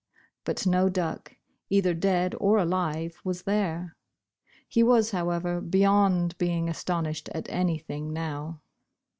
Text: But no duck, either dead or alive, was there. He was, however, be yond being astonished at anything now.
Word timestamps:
But 0.45 0.65
no 0.65 0.89
duck, 0.89 1.35
either 1.69 1.93
dead 1.93 2.33
or 2.39 2.57
alive, 2.57 3.19
was 3.23 3.43
there. 3.43 3.95
He 4.67 4.81
was, 4.81 5.11
however, 5.11 5.61
be 5.61 5.81
yond 5.81 6.35
being 6.39 6.67
astonished 6.69 7.29
at 7.35 7.47
anything 7.51 8.11
now. 8.11 8.61